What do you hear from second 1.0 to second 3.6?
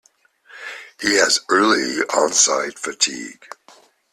has early onset fatigue.